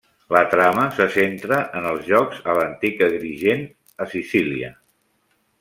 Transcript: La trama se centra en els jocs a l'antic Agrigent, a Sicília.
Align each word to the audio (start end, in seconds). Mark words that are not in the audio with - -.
La 0.35 0.39
trama 0.53 0.85
se 0.99 1.05
centra 1.15 1.59
en 1.81 1.85
els 1.91 2.09
jocs 2.13 2.41
a 2.53 2.57
l'antic 2.61 3.07
Agrigent, 3.11 3.65
a 4.07 4.11
Sicília. 4.15 4.75